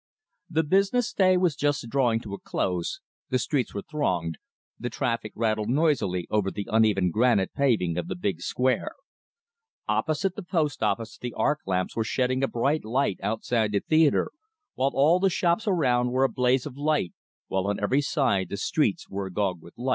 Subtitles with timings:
[0.49, 4.39] The business day was just drawing to a close, the streets were thronged,
[4.79, 8.93] the traffic rattled noisily over the uneven granite paving of the big square.
[9.87, 14.31] Opposite the Post Office the arc lamps were shedding a bright light outside the theatre,
[14.73, 17.13] while all the shops around were a blaze of light,
[17.47, 19.89] while on every side the streets were agog with life.